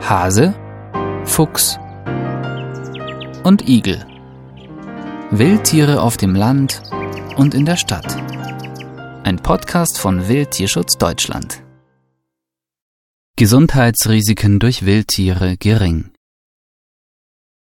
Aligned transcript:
Hase, 0.00 0.54
Fuchs 1.24 1.78
und 3.44 3.68
Igel. 3.68 4.06
Wildtiere 5.30 6.00
auf 6.00 6.16
dem 6.16 6.34
Land 6.34 6.82
und 7.36 7.52
in 7.52 7.66
der 7.66 7.76
Stadt. 7.76 8.16
Ein 9.24 9.40
Podcast 9.42 9.98
von 9.98 10.28
Wildtierschutz 10.28 10.96
Deutschland. 10.96 11.62
Gesundheitsrisiken 13.36 14.58
durch 14.58 14.86
Wildtiere 14.86 15.56
gering. 15.58 16.10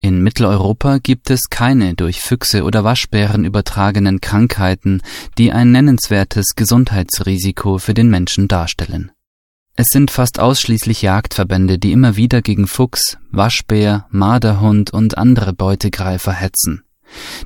In 0.00 0.22
Mitteleuropa 0.22 0.98
gibt 0.98 1.30
es 1.30 1.48
keine 1.48 1.94
durch 1.94 2.20
Füchse 2.20 2.64
oder 2.64 2.82
Waschbären 2.82 3.44
übertragenen 3.44 4.20
Krankheiten, 4.20 5.00
die 5.38 5.52
ein 5.52 5.70
nennenswertes 5.70 6.56
Gesundheitsrisiko 6.56 7.78
für 7.78 7.94
den 7.94 8.10
Menschen 8.10 8.48
darstellen. 8.48 9.12
Es 9.74 9.86
sind 9.90 10.10
fast 10.10 10.38
ausschließlich 10.38 11.00
Jagdverbände, 11.00 11.78
die 11.78 11.92
immer 11.92 12.16
wieder 12.16 12.42
gegen 12.42 12.66
Fuchs, 12.66 13.16
Waschbär, 13.30 14.06
Marderhund 14.10 14.92
und 14.92 15.16
andere 15.16 15.54
Beutegreifer 15.54 16.32
hetzen. 16.32 16.84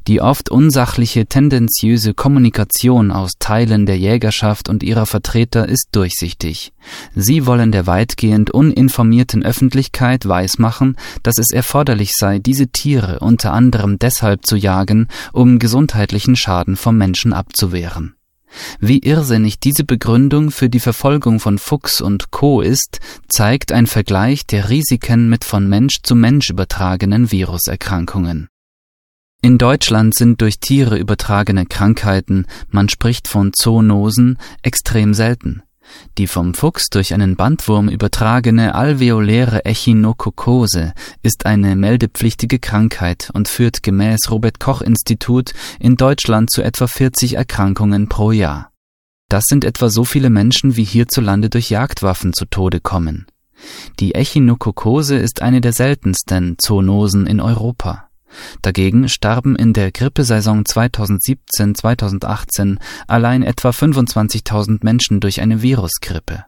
Die 0.09 0.20
oft 0.20 0.51
unsachliche, 0.51 1.27
tendenziöse 1.27 2.15
Kommunikation 2.15 3.12
aus 3.12 3.34
Teilen 3.38 3.87
der 3.87 3.98
Jägerschaft 3.98 4.68
und 4.68 4.82
ihrer 4.82 5.06
Vertreter 5.06 5.68
ist 5.68 5.88
durchsichtig. 5.92 6.73
Sie 7.15 7.46
wollen 7.46 7.70
der 7.70 7.87
weitgehend 7.87 8.51
uninformierten 8.51 9.45
Öffentlichkeit 9.45 10.27
weismachen, 10.27 10.96
dass 11.23 11.38
es 11.38 11.52
erforderlich 11.52 12.12
sei, 12.16 12.40
diese 12.40 12.68
Tiere 12.68 13.20
unter 13.20 13.52
anderem 13.52 13.98
deshalb 13.98 14.46
zu 14.46 14.56
jagen, 14.56 15.09
um 15.32 15.60
gesundheitlichen 15.60 16.34
Schaden 16.34 16.77
vom 16.77 16.96
Menschen 16.96 17.32
abzuwehren. 17.32 18.16
Wie 18.80 18.98
irrsinnig 18.98 19.60
diese 19.60 19.84
Begründung 19.84 20.51
für 20.51 20.69
die 20.69 20.80
Verfolgung 20.80 21.41
von 21.41 21.59
Fuchs 21.59 22.01
und 22.01 22.30
Co. 22.30 22.60
ist, 22.60 23.01
zeigt 23.29 23.73
ein 23.73 23.87
Vergleich 23.87 24.46
der 24.46 24.70
Risiken 24.70 25.29
mit 25.29 25.45
von 25.45 25.69
Mensch 25.69 26.02
zu 26.02 26.15
Mensch 26.15 26.51
übertragenen 26.51 27.30
Viruserkrankungen. 27.30 28.49
In 29.43 29.59
Deutschland 29.59 30.15
sind 30.15 30.40
durch 30.40 30.59
Tiere 30.59 30.99
übertragene 30.99 31.66
Krankheiten, 31.66 32.46
man 32.68 32.88
spricht 32.88 33.29
von 33.29 33.52
Zoonosen, 33.52 34.38
extrem 34.62 35.15
selten. 35.15 35.62
Die 36.18 36.26
vom 36.26 36.54
Fuchs 36.54 36.88
durch 36.88 37.12
einen 37.15 37.37
Bandwurm 37.37 37.88
übertragene 37.88 38.74
alveoläre 38.74 39.65
Echinokokose 39.65 40.95
ist 41.23 41.46
eine 41.46 41.76
meldepflichtige 41.76 42.59
Krankheit 42.59 43.30
und 43.34 43.48
führt 43.48 43.82
gemäß 43.82 44.30
Robert 44.30 44.60
Koch 44.60 44.80
Institut 44.80 45.52
in 45.78 45.96
Deutschland 45.96 46.51
zu 46.51 46.62
etwa 46.62 46.87
40 46.87 47.34
Erkrankungen 47.34 48.09
pro 48.09 48.32
Jahr. 48.32 48.70
Das 49.28 49.45
sind 49.46 49.65
etwa 49.65 49.90
so 49.90 50.04
viele 50.04 50.30
Menschen, 50.30 50.76
wie 50.76 50.84
hierzulande 50.84 51.51
durch 51.51 51.70
Jagdwaffen 51.70 52.32
zu 52.32 52.45
Tode 52.46 52.80
kommen. 52.80 53.26
Die 53.98 54.15
Echinokokose 54.15 55.16
ist 55.16 55.43
eine 55.43 55.60
der 55.60 55.73
seltensten 55.73 56.56
Zoonosen 56.59 57.26
in 57.26 57.40
Europa. 57.40 58.05
Dagegen 58.62 59.09
starben 59.09 59.56
in 59.56 59.73
der 59.73 59.90
Grippesaison 59.92 60.65
2017-2018 60.65 62.78
allein 63.06 63.43
etwa 63.43 63.70
25.000 63.70 64.81
Menschen 64.82 65.20
durch 65.20 65.41
eine 65.41 65.62
Virusgrippe. 65.62 66.44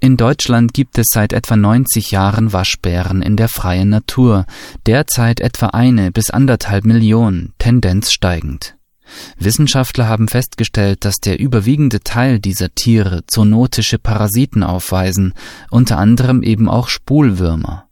In 0.00 0.16
Deutschland 0.16 0.74
gibt 0.74 0.96
es 0.96 1.06
seit 1.12 1.32
etwa 1.32 1.56
90 1.56 2.12
Jahren 2.12 2.52
Waschbären 2.52 3.20
in 3.20 3.36
der 3.36 3.48
freien 3.48 3.88
Natur, 3.88 4.46
derzeit 4.86 5.40
etwa 5.40 5.66
eine 5.66 6.12
bis 6.12 6.30
anderthalb 6.30 6.84
Millionen, 6.84 7.52
Tendenz 7.58 8.12
steigend. 8.12 8.76
Wissenschaftler 9.38 10.06
haben 10.06 10.28
festgestellt, 10.28 11.04
dass 11.04 11.16
der 11.16 11.40
überwiegende 11.40 12.00
Teil 12.00 12.38
dieser 12.38 12.72
Tiere 12.74 13.24
zoonotische 13.26 13.98
Parasiten 13.98 14.62
aufweisen, 14.62 15.34
unter 15.70 15.98
anderem 15.98 16.44
eben 16.44 16.68
auch 16.68 16.88
Spulwürmer. 16.88 17.87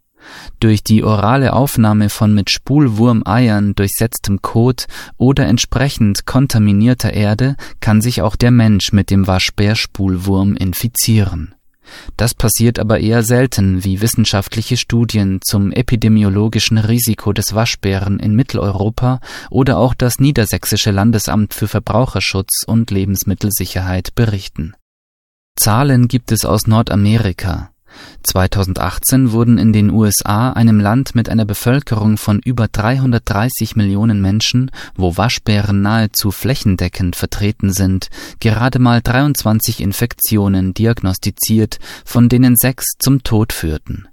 Durch 0.59 0.83
die 0.83 1.03
orale 1.03 1.53
Aufnahme 1.53 2.09
von 2.09 2.33
mit 2.33 2.49
Spulwurmeiern 2.49 3.75
durchsetztem 3.75 4.41
Kot 4.41 4.87
oder 5.17 5.45
entsprechend 5.45 6.25
kontaminierter 6.25 7.13
Erde 7.13 7.55
kann 7.79 8.01
sich 8.01 8.21
auch 8.21 8.35
der 8.35 8.51
Mensch 8.51 8.91
mit 8.91 9.09
dem 9.11 9.27
Waschbärspulwurm 9.27 10.55
infizieren. 10.55 11.53
Das 12.15 12.33
passiert 12.33 12.79
aber 12.79 12.99
eher 12.99 13.23
selten, 13.23 13.83
wie 13.83 14.01
wissenschaftliche 14.01 14.77
Studien 14.77 15.39
zum 15.41 15.71
epidemiologischen 15.71 16.77
Risiko 16.77 17.33
des 17.33 17.55
Waschbären 17.55 18.19
in 18.19 18.35
Mitteleuropa 18.35 19.19
oder 19.49 19.77
auch 19.77 19.93
das 19.93 20.19
Niedersächsische 20.19 20.91
Landesamt 20.91 21.53
für 21.53 21.67
Verbraucherschutz 21.67 22.63
und 22.65 22.91
Lebensmittelsicherheit 22.91 24.15
berichten. 24.15 24.73
Zahlen 25.55 26.07
gibt 26.07 26.31
es 26.31 26.45
aus 26.45 26.67
Nordamerika. 26.67 27.71
2018 28.23 29.31
wurden 29.31 29.57
in 29.57 29.73
den 29.73 29.89
USA, 29.89 30.51
einem 30.51 30.79
Land 30.79 31.15
mit 31.15 31.29
einer 31.29 31.45
Bevölkerung 31.45 32.17
von 32.17 32.39
über 32.39 32.67
330 32.67 33.75
Millionen 33.75 34.21
Menschen, 34.21 34.71
wo 34.95 35.17
Waschbären 35.17 35.81
nahezu 35.81 36.31
flächendeckend 36.31 37.15
vertreten 37.15 37.71
sind, 37.71 38.09
gerade 38.39 38.79
mal 38.79 39.01
23 39.01 39.81
Infektionen 39.81 40.73
diagnostiziert, 40.73 41.79
von 42.05 42.29
denen 42.29 42.55
sechs 42.55 42.85
zum 42.99 43.23
Tod 43.23 43.53
führten. 43.53 44.07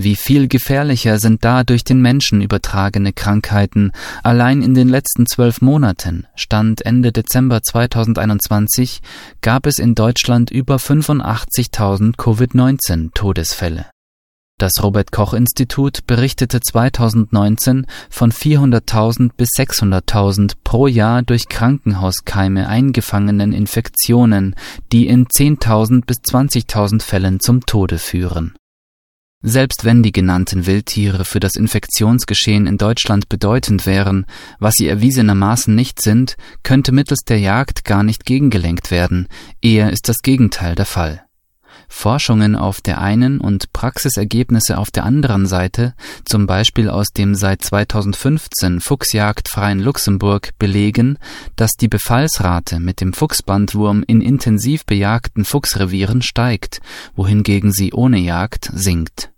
Wie 0.00 0.14
viel 0.14 0.46
gefährlicher 0.46 1.18
sind 1.18 1.44
da 1.44 1.64
durch 1.64 1.82
den 1.82 2.00
Menschen 2.00 2.40
übertragene 2.40 3.12
Krankheiten? 3.12 3.90
Allein 4.22 4.62
in 4.62 4.72
den 4.72 4.88
letzten 4.88 5.26
zwölf 5.26 5.60
Monaten, 5.60 6.28
Stand 6.36 6.86
Ende 6.86 7.10
Dezember 7.10 7.64
2021, 7.64 9.00
gab 9.40 9.66
es 9.66 9.80
in 9.80 9.96
Deutschland 9.96 10.52
über 10.52 10.76
85.000 10.76 12.14
Covid-19-Todesfälle. 12.16 13.86
Das 14.56 14.74
Robert 14.84 15.10
Koch 15.10 15.34
Institut 15.34 16.06
berichtete 16.06 16.60
2019 16.60 17.88
von 18.08 18.30
400.000 18.30 19.30
bis 19.36 19.48
600.000 19.56 20.52
pro 20.62 20.86
Jahr 20.86 21.22
durch 21.22 21.48
Krankenhauskeime 21.48 22.68
eingefangenen 22.68 23.52
Infektionen, 23.52 24.54
die 24.92 25.08
in 25.08 25.26
10.000 25.26 26.06
bis 26.06 26.18
20.000 26.18 27.02
Fällen 27.02 27.40
zum 27.40 27.66
Tode 27.66 27.98
führen. 27.98 28.54
Selbst 29.40 29.84
wenn 29.84 30.02
die 30.02 30.10
genannten 30.10 30.66
Wildtiere 30.66 31.24
für 31.24 31.38
das 31.38 31.54
Infektionsgeschehen 31.54 32.66
in 32.66 32.76
Deutschland 32.76 33.28
bedeutend 33.28 33.86
wären, 33.86 34.26
was 34.58 34.74
sie 34.74 34.88
erwiesenermaßen 34.88 35.72
nicht 35.72 36.02
sind, 36.02 36.36
könnte 36.64 36.90
mittels 36.90 37.20
der 37.20 37.38
Jagd 37.38 37.84
gar 37.84 38.02
nicht 38.02 38.24
gegengelenkt 38.24 38.90
werden, 38.90 39.28
eher 39.62 39.92
ist 39.92 40.08
das 40.08 40.18
Gegenteil 40.22 40.74
der 40.74 40.86
Fall. 40.86 41.27
Forschungen 41.88 42.54
auf 42.54 42.80
der 42.80 43.00
einen 43.00 43.40
und 43.40 43.72
Praxisergebnisse 43.72 44.78
auf 44.78 44.90
der 44.90 45.04
anderen 45.04 45.46
Seite, 45.46 45.94
zum 46.24 46.46
Beispiel 46.46 46.88
aus 46.90 47.08
dem 47.08 47.34
seit 47.34 47.62
2015 47.62 48.80
fuchsjagdfreien 48.80 49.80
Luxemburg, 49.80 50.50
belegen, 50.58 51.18
dass 51.56 51.72
die 51.72 51.88
Befallsrate 51.88 52.78
mit 52.78 53.00
dem 53.00 53.12
Fuchsbandwurm 53.12 54.04
in 54.06 54.20
intensiv 54.20 54.84
bejagten 54.84 55.44
Fuchsrevieren 55.44 56.22
steigt, 56.22 56.80
wohingegen 57.16 57.72
sie 57.72 57.92
ohne 57.92 58.18
Jagd 58.18 58.70
sinkt. 58.74 59.30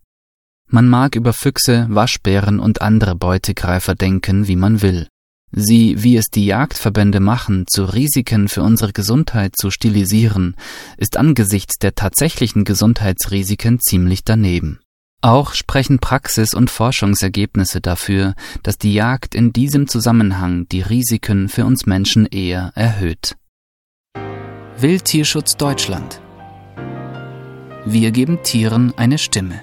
Man 0.69 0.89
mag 0.89 1.17
über 1.17 1.33
Füchse, 1.33 1.87
Waschbären 1.89 2.61
und 2.61 2.81
andere 2.81 3.15
Beutegreifer 3.17 3.95
denken, 3.95 4.47
wie 4.47 4.57
man 4.57 4.83
will. 4.83 5.09
Sie, 5.53 6.03
wie 6.03 6.17
es 6.17 6.27
die 6.27 6.47
Jagdverbände 6.47 7.21
machen, 7.21 7.65
zu 7.67 7.85
Risiken 7.85 8.49
für 8.49 8.63
unsere 8.63 8.93
Gesundheit 8.93 9.57
zu 9.57 9.71
stilisieren, 9.71 10.57
ist 10.97 11.17
angesichts 11.17 11.79
der 11.79 11.95
tatsächlichen 11.95 12.65
Gesundheitsrisiken 12.65 13.81
ziemlich 13.81 14.23
daneben. 14.25 14.81
Auch 15.23 15.53
sprechen 15.53 15.99
Praxis- 15.99 16.55
und 16.55 16.71
Forschungsergebnisse 16.71 17.81
dafür, 17.81 18.35
dass 18.63 18.79
die 18.79 18.95
Jagd 18.95 19.35
in 19.35 19.53
diesem 19.53 19.87
Zusammenhang 19.87 20.67
die 20.69 20.81
Risiken 20.81 21.49
für 21.49 21.67
uns 21.67 21.85
Menschen 21.85 22.25
eher 22.27 22.73
erhöht. 22.75 23.37
Wildtierschutz 24.79 25.59
Deutschland 25.59 26.23
Wir 27.85 28.13
geben 28.13 28.43
Tieren 28.43 28.95
eine 28.97 29.19
Stimme. 29.19 29.63